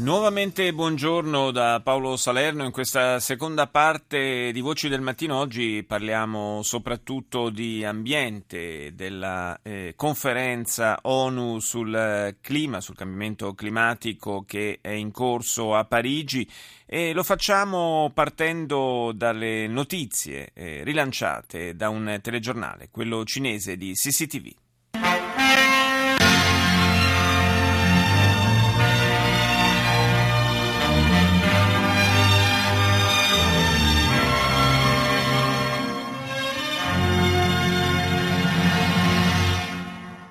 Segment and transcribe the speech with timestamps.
[0.00, 2.64] Nuovamente buongiorno da Paolo Salerno.
[2.64, 9.92] In questa seconda parte di Voci del Mattino oggi parliamo soprattutto di ambiente, della eh,
[9.96, 16.48] conferenza ONU sul clima, sul cambiamento climatico che è in corso a Parigi
[16.86, 24.69] e lo facciamo partendo dalle notizie eh, rilanciate da un telegiornale, quello cinese di CCTV.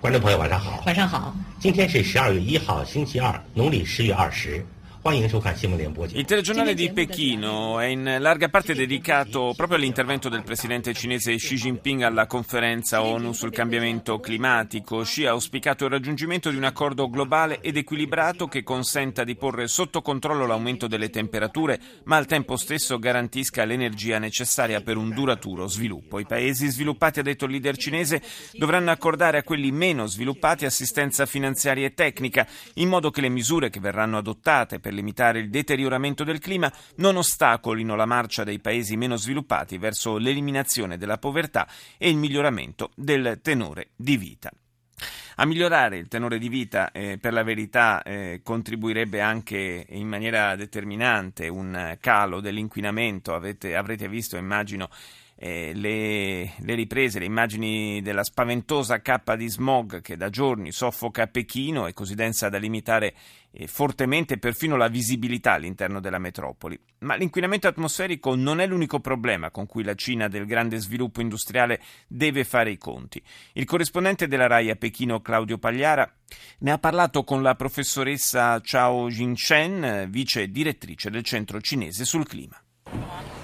[0.10, 1.36] 观众朋友晚上好，晚上好。
[1.60, 4.66] 今天是十二月一号，星期二，农历十月二十。
[5.02, 12.02] Il telegiornale di Pechino è in larga parte dedicato proprio all'intervento del presidente cinese Xi Jinping
[12.02, 15.00] alla conferenza ONU sul cambiamento climatico.
[15.04, 19.70] Xi ha auspicato il raggiungimento di un accordo globale ed equilibrato che consenta di porre
[19.70, 25.68] sotto controllo l'aumento delle temperature, ma al tempo stesso garantisca l'energia necessaria per un duraturo
[25.68, 26.20] sviluppo.
[26.20, 31.26] I paesi sviluppati, ha detto il leader cinese, dovranno accordare a quelli meno sviluppati assistenza
[31.26, 35.50] finanziaria e tecnica, in modo che le misure che verranno adottate per per limitare il
[35.50, 41.68] deterioramento del clima non ostacolino la marcia dei paesi meno sviluppati verso l'eliminazione della povertà
[41.98, 44.52] e il miglioramento del tenore di vita.
[45.36, 50.56] A migliorare il tenore di vita, eh, per la verità, eh, contribuirebbe anche in maniera
[50.56, 53.34] determinante un calo dell'inquinamento.
[53.34, 54.90] Avete, avrete visto, immagino,
[55.42, 61.28] eh, le, le, riprese, le immagini della spaventosa cappa di smog che da giorni soffoca
[61.28, 63.14] Pechino e così densa da limitare
[63.52, 66.78] eh, fortemente perfino la visibilità all'interno della metropoli.
[67.00, 71.82] Ma l'inquinamento atmosferico non è l'unico problema con cui la Cina del grande sviluppo industriale
[72.06, 73.24] deve fare i conti.
[73.54, 76.14] Il corrispondente della RAI a Pechino, Claudio Pagliara,
[76.60, 82.62] ne ha parlato con la professoressa Chao Jingchen, vice direttrice del Centro Cinese sul Clima.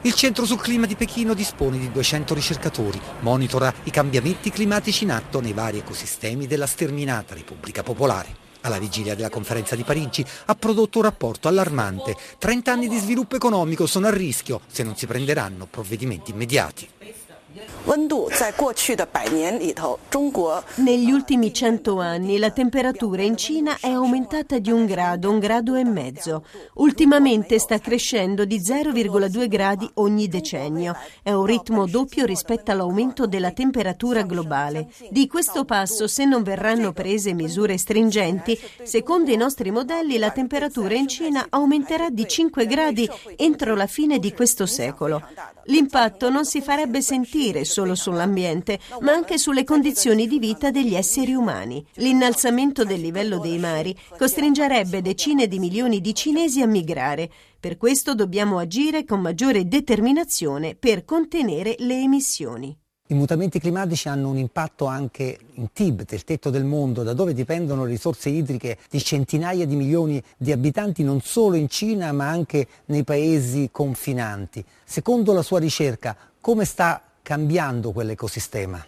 [0.06, 5.10] Il Centro sul Clima di Pechino dispone di 200 ricercatori, monitora i cambiamenti climatici in
[5.10, 8.44] atto nei vari ecosistemi della sterminata Repubblica Popolare.
[8.62, 12.16] Alla vigilia della conferenza di Parigi ha prodotto un rapporto allarmante.
[12.38, 16.88] 30 anni di sviluppo economico sono a rischio se non si prenderanno provvedimenti immediati.
[20.76, 25.76] Negli ultimi cento anni la temperatura in Cina è aumentata di un grado, un grado
[25.76, 26.44] e mezzo.
[26.74, 30.98] Ultimamente sta crescendo di 0,2 gradi ogni decennio.
[31.24, 34.90] È un ritmo doppio rispetto all'aumento della temperatura globale.
[35.10, 40.96] Di questo passo, se non verranno prese misure stringenti, secondo i nostri modelli la temperatura
[40.96, 45.22] in Cina aumenterà di 5 gradi entro la fine di questo secolo.
[45.66, 51.34] L'impatto non si farebbe sentire solo sull'ambiente, ma anche sulle condizioni di vita degli esseri
[51.34, 51.86] umani.
[51.96, 57.30] L'innalzamento del livello dei mari costringerebbe decine di milioni di cinesi a migrare.
[57.60, 62.76] Per questo dobbiamo agire con maggiore determinazione per contenere le emissioni.
[63.08, 67.36] I mutamenti climatici hanno un impatto anche in Tibet, il tetto del mondo, da dove
[67.36, 72.28] dipendono le risorse idriche di centinaia di milioni di abitanti non solo in Cina ma
[72.28, 74.66] anche nei paesi confinanti.
[74.84, 78.86] Secondo la sua ricerca, come sta cambiando quell'ecosistema?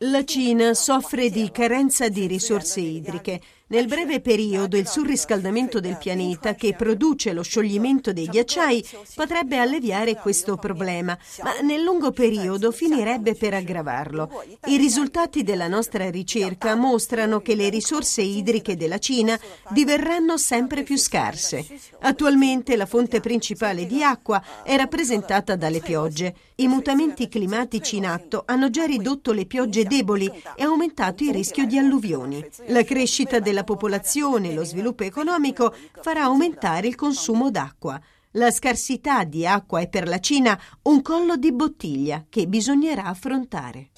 [0.00, 3.40] La Cina soffre di carenza di risorse idriche.
[3.68, 10.14] Nel breve periodo il surriscaldamento del pianeta che produce lo scioglimento dei ghiacciai potrebbe alleviare
[10.14, 14.44] questo problema, ma nel lungo periodo finirebbe per aggravarlo.
[14.66, 19.36] I risultati della nostra ricerca mostrano che le risorse idriche della Cina
[19.70, 21.66] diverranno sempre più scarse.
[22.02, 26.36] Attualmente la fonte principale di acqua è rappresentata dalle piogge.
[26.58, 31.66] I mutamenti climatici in atto hanno già ridotto le piogge deboli e aumentato il rischio
[31.66, 32.46] di alluvioni.
[32.68, 37.98] La crescita della della popolazione e lo sviluppo economico farà aumentare il consumo d'acqua.
[38.32, 43.88] La scarsità di acqua è per la Cina un collo di bottiglia che bisognerà affrontare.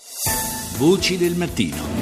[0.77, 1.97] Voci del mattino.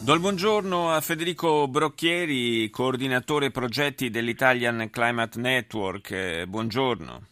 [0.00, 6.44] Do il buongiorno a Federico Brocchieri, coordinatore progetti dell'Italian Climate Network.
[6.44, 7.29] Buongiorno.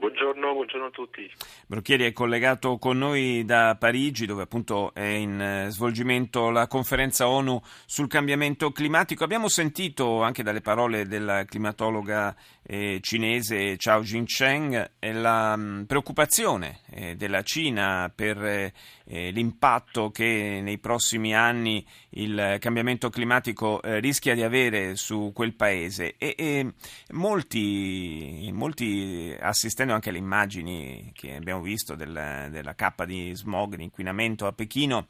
[0.00, 1.28] Buongiorno, buongiorno, a tutti.
[1.66, 7.28] Brocchieri è collegato con noi da Parigi, dove appunto è in eh, svolgimento la conferenza
[7.28, 9.24] ONU sul cambiamento climatico.
[9.24, 16.80] Abbiamo sentito anche dalle parole della climatologa eh, cinese Chao Jing-cheng la mh, mm, preoccupazione
[16.90, 18.72] eh, della Cina per eh,
[19.04, 25.54] eh, l'impatto che nei prossimi anni il cambiamento climatico eh, rischia di avere su quel
[25.54, 26.72] paese e, e
[27.12, 33.76] molti, molti assistenti riprendendo anche le immagini che abbiamo visto del, della cappa di smog,
[33.76, 35.08] di inquinamento a Pechino,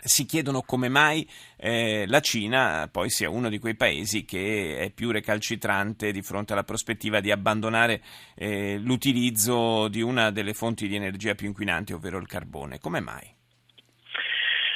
[0.00, 4.92] si chiedono come mai eh, la Cina poi sia uno di quei paesi che è
[4.92, 8.00] più recalcitrante di fronte alla prospettiva di abbandonare
[8.36, 12.78] eh, l'utilizzo di una delle fonti di energia più inquinanti, ovvero il carbone.
[12.78, 13.34] Come mai?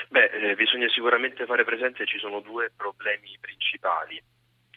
[0.09, 4.21] Beh, eh, bisogna sicuramente fare presente che ci sono due problemi principali.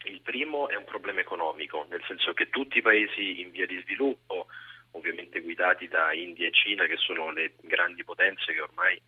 [0.06, 3.80] Il primo è un problema economico, nel senso che tutti i paesi in via di
[3.82, 4.45] sviluppo,
[4.92, 9.00] ovviamente guidati da India e Cina, che sono le grandi potenze che ormai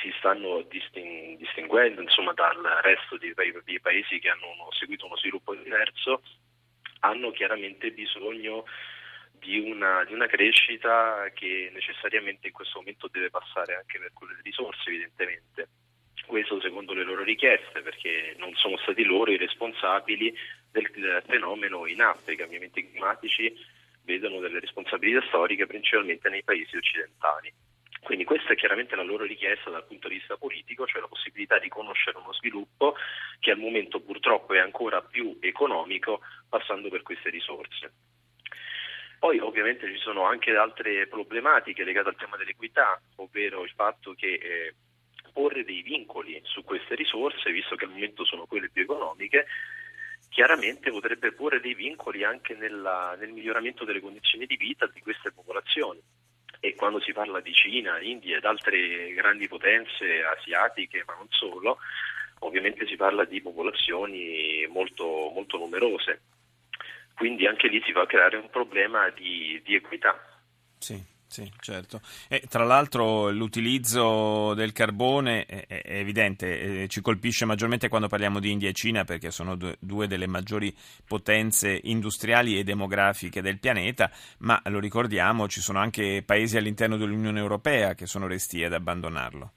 [0.00, 5.54] si stanno distinguendo insomma, dal resto dei, dei paesi che hanno uno, seguito uno sviluppo
[5.54, 6.22] diverso,
[7.00, 8.64] hanno chiaramente bisogno
[9.32, 14.36] di una, di una, crescita che necessariamente in questo momento deve passare anche per quelle
[14.42, 15.68] risorse, evidentemente.
[16.24, 20.32] Questo secondo le loro richieste, perché non sono stati loro i responsabili
[20.70, 22.30] del fenomeno in atto.
[22.30, 23.52] I cambiamenti climatici
[24.04, 27.52] vedono delle responsabilità storiche principalmente nei paesi occidentali.
[28.02, 31.58] Quindi questa è chiaramente la loro richiesta dal punto di vista politico, cioè la possibilità
[31.60, 32.96] di conoscere uno sviluppo
[33.38, 37.92] che al momento purtroppo è ancora più economico passando per queste risorse.
[39.20, 44.32] Poi ovviamente ci sono anche altre problematiche legate al tema dell'equità, ovvero il fatto che
[44.32, 44.74] eh,
[45.32, 49.46] porre dei vincoli su queste risorse, visto che al momento sono quelle più economiche,
[50.32, 55.30] chiaramente potrebbe porre dei vincoli anche nella, nel miglioramento delle condizioni di vita di queste
[55.30, 56.00] popolazioni.
[56.58, 61.78] E quando si parla di Cina, India ed altre grandi potenze asiatiche, ma non solo,
[62.40, 66.22] ovviamente si parla di popolazioni molto, molto numerose.
[67.14, 70.18] Quindi anche lì si va a creare un problema di, di equità.
[70.78, 71.11] Sì.
[71.32, 72.02] Sì, certo.
[72.28, 78.38] E, tra l'altro l'utilizzo del carbone è, è evidente, eh, ci colpisce maggiormente quando parliamo
[78.38, 80.76] di India e Cina perché sono due, due, delle maggiori
[81.08, 87.40] potenze industriali e demografiche del pianeta, ma lo ricordiamo, ci sono anche paesi all'interno dell'Unione
[87.40, 89.52] Europea che sono resti ad abbandonarlo.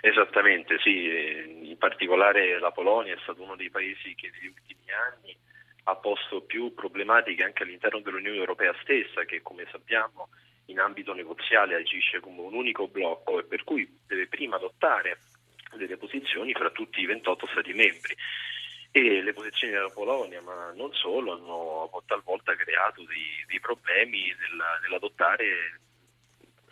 [0.00, 5.36] Esattamente, sì, in particolare la Polonia è stato uno dei paesi che negli ultimi anni
[5.84, 10.28] ha posto più problematiche anche all'interno dell'Unione Europea stessa, che come sappiamo
[10.68, 15.18] in ambito negoziale agisce come un unico blocco e per cui deve prima adottare
[15.76, 18.16] delle posizioni fra tutti i 28 Stati membri.
[18.90, 24.78] E le posizioni della Polonia, ma non solo, hanno talvolta creato dei, dei problemi nella,
[24.82, 25.80] nell'adottare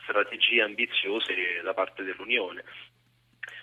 [0.01, 2.65] strategie ambiziose da parte dell'Unione.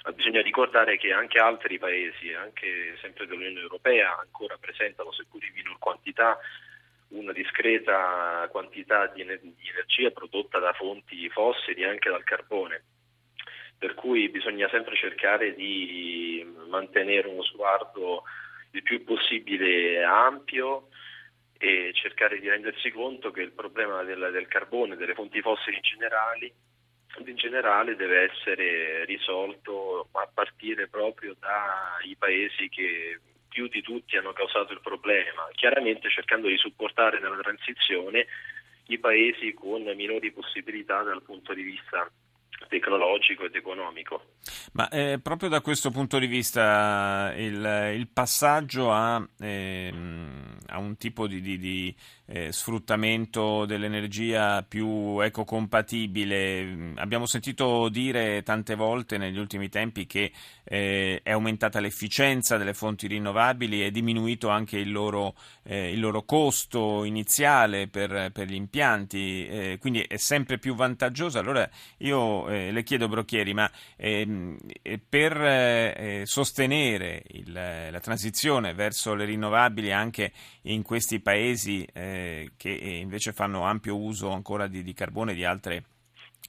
[0.03, 5.53] Ma bisogna ricordare che anche altri paesi, anche sempre dell'Unione Europea, ancora presentano, seppur in
[5.53, 6.37] minor quantità,
[7.13, 12.83] una discreta quantità di, energia prodotta da fonti fossili, anche dal carbone.
[13.77, 18.23] Per cui bisogna sempre cercare di mantenere uno sguardo
[18.71, 20.87] il più possibile ampio
[21.57, 25.81] e cercare di rendersi conto che il problema del, del carbone, delle fonti fossili in,
[25.81, 26.53] generali,
[27.25, 33.19] in generale deve essere risolto a partire proprio dai paesi che
[33.53, 38.25] più di tutti hanno causato il problema, chiaramente cercando di supportare nella transizione
[38.87, 42.11] i paesi con minori possibilità dal punto di vista
[42.67, 44.21] tecnologico ed economico.
[44.73, 49.93] Ma eh, proprio da questo punto di vista il, il passaggio a, eh,
[50.67, 51.95] a, un tipo di, di, di
[52.25, 60.31] eh, sfruttamento dell'energia più ecocompatibile, abbiamo sentito dire tante volte negli ultimi tempi che
[60.63, 66.23] eh, è aumentata l'efficienza delle fonti rinnovabili, è diminuito anche il loro, eh, il loro
[66.23, 71.39] costo iniziale per, per gli impianti, eh, quindi è sempre più vantaggiosa.
[71.39, 74.57] Allora io le chiedo, Brocchieri, ma ehm,
[75.07, 80.31] per eh, sostenere il, la transizione verso le rinnovabili anche
[80.63, 85.45] in questi paesi eh, che invece fanno ampio uso ancora di, di carbone e di
[85.45, 85.83] altre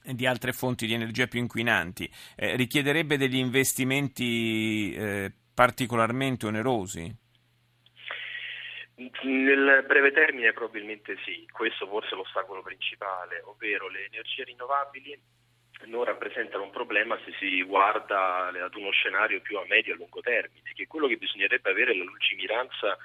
[0.02, 7.22] di altre fonti di energia più inquinanti, eh, richiederebbe degli investimenti eh, particolarmente onerosi?
[8.96, 15.18] Nel breve termine probabilmente sì, questo forse è l'ostacolo principale, ovvero le energie rinnovabili
[15.86, 20.20] non rappresentano un problema se si guarda ad uno scenario più a medio e lungo
[20.20, 22.98] termine, che quello che bisognerebbe avere è la lungimiranza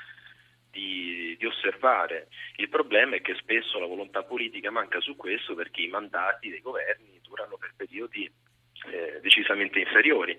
[0.71, 2.27] di, di, osservare.
[2.57, 6.61] Il problema è che spesso la volontà politica manca su questo perché i mandati dei
[6.61, 8.31] governi durano per periodi
[8.91, 10.37] eh, decisamente inferiori.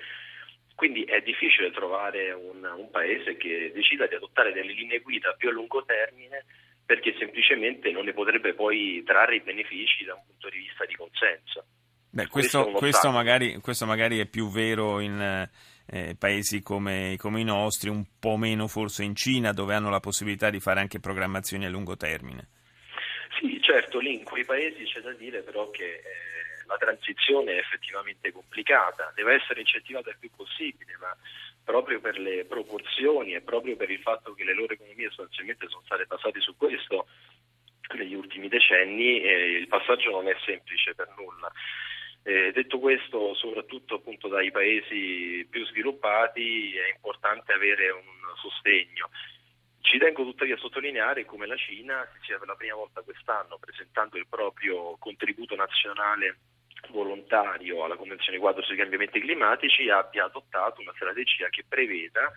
[0.74, 5.50] Quindi è difficile trovare un, un, paese che decida di adottare delle linee guida più
[5.50, 6.46] a lungo termine
[6.86, 10.96] perché semplicemente non ne potrebbe poi trarre i benefici da un punto di vista di
[10.96, 11.66] consenso.
[12.12, 15.48] Beh, questo, questo, magari, questo, magari, è più vero in
[15.86, 20.00] eh, paesi come, come, i nostri, un po' meno forse in Cina, dove hanno la
[20.00, 22.48] possibilità di fare anche programmazioni a lungo termine.
[23.38, 26.02] Sì, certo, lì in quei paesi c'è da dire però che eh,
[26.66, 31.16] la transizione è effettivamente complicata, deve essere incentivata il più possibile, ma
[31.62, 35.82] proprio per le proporzioni e proprio per il fatto che le loro economie sostanzialmente sono
[35.84, 37.06] state basate su questo
[37.94, 41.50] negli ultimi decenni, eh, il passaggio non è semplice per nulla.
[42.30, 48.06] Eh, detto questo, soprattutto appunto dai paesi più sviluppati è importante avere un
[48.36, 49.10] sostegno.
[49.80, 54.16] Ci tengo tuttavia a sottolineare come la Cina sia per la prima volta quest'anno presentando
[54.16, 56.36] il proprio contributo nazionale
[56.90, 62.30] volontario alla Convenzione quadro sui cambiamenti climatici abbia adottato una strategia che preveda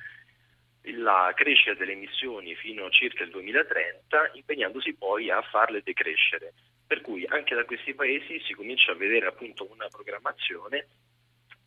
[0.96, 6.54] la crescita delle emissioni fino a circa il 2030, impegnandosi poi a farle decrescere.
[6.86, 10.88] Per cui anche da questi paesi si comincia a vedere appunto una programmazione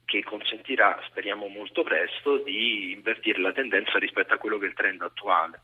[0.06, 4.74] che consentirà, speriamo molto presto, di invertire la tendenza rispetto a quello che è il
[4.74, 5.60] trend attuale.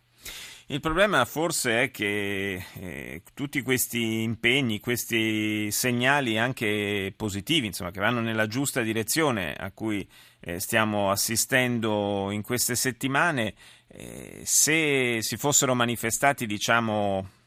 [0.66, 8.00] Il problema forse è che eh, tutti questi impegni, questi segnali anche positivi, insomma, che
[8.00, 10.08] vanno nella giusta direzione a cui
[10.40, 13.54] eh, stiamo assistendo in queste settimane,
[13.88, 17.41] eh, se si fossero manifestati, diciamo,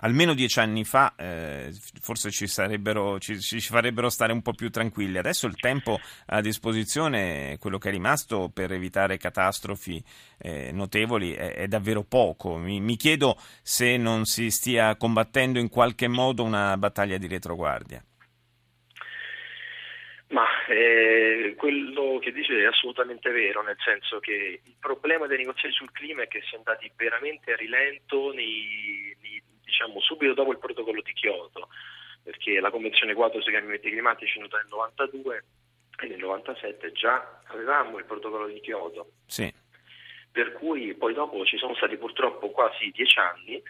[0.00, 5.18] almeno dieci anni fa eh, forse ci, ci, ci, farebbero stare un po' più tranquilli.
[5.18, 10.02] Adesso il tempo a disposizione, quello che è rimasto per evitare catastrofi
[10.38, 12.56] eh, notevoli, è, è, davvero poco.
[12.56, 18.02] Mi, mi, chiedo se non si stia combattendo in qualche modo una battaglia di retroguardia.
[20.28, 25.74] Ma eh, quello che dice è assolutamente vero, nel senso che il problema dei negoziati
[25.74, 29.42] sul clima è che si è andati veramente a rilento nei, nei
[29.80, 31.68] diciamo, subito dopo il protocollo di Kyoto,
[32.22, 35.44] perché la Convenzione quadro sui cambiamenti climatici è nata nel 92
[36.02, 39.12] e nel 97 già avevamo il protocollo di Kyoto.
[39.26, 39.52] Sì.
[40.30, 43.60] Per cui poi dopo ci sono stati purtroppo quasi dieci anni,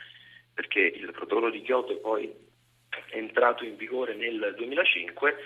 [0.52, 2.30] perché il protocollo di Kyoto poi
[2.88, 5.36] è entrato in vigore nel 2005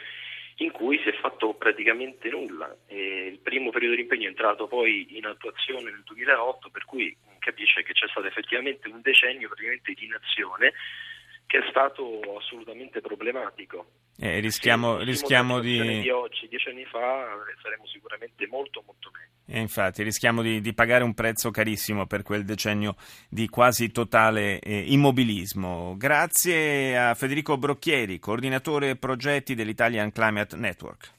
[0.58, 2.74] in cui si è fatto praticamente nulla.
[2.86, 7.16] E il primo periodo di impegno è entrato poi in attuazione nel 2008, per cui
[7.38, 10.72] capisce che c'è stato effettivamente un decennio praticamente di inazione
[11.46, 13.86] che è stato assolutamente problematico.
[14.18, 16.02] Eh, rischiamo, rischiamo di...
[16.02, 17.26] di oggi, dieci anni fa,
[17.62, 19.32] saremo sicuramente molto molto meglio.
[19.46, 22.96] E infatti rischiamo di, di, pagare un prezzo carissimo per quel decennio
[23.28, 25.96] di quasi totale eh, immobilismo.
[25.96, 31.14] Grazie a Federico Brocchieri, coordinatore progetti dell'Italian Climate Network.